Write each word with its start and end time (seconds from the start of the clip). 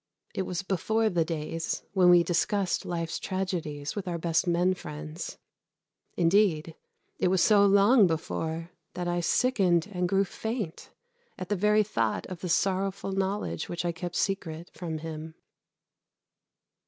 It 0.33 0.47
was 0.47 0.63
before 0.63 1.11
the 1.11 1.23
days 1.23 1.83
when 1.93 2.09
we 2.09 2.23
discussed 2.23 2.85
life's 2.87 3.19
tragedies 3.19 3.95
with 3.95 4.07
our 4.07 4.17
best 4.17 4.47
men 4.47 4.73
friends. 4.73 5.37
Indeed, 6.17 6.73
it 7.19 7.27
was 7.27 7.43
so 7.43 7.67
long 7.67 8.07
before 8.07 8.71
that 8.95 9.07
I 9.07 9.19
sickened 9.19 9.87
and 9.91 10.09
grew 10.09 10.25
faint 10.25 10.89
at 11.37 11.49
the 11.49 11.55
very 11.55 11.83
thought 11.83 12.25
of 12.31 12.41
the 12.41 12.49
sorrowful 12.49 13.11
knowledge 13.11 13.69
which 13.69 13.85
I 13.85 13.91
kept 13.91 14.15
secret 14.15 14.71
from 14.73 14.97
him. 14.97 15.35